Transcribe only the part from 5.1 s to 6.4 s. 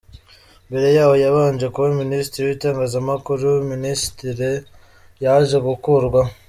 yaje gukurwaho.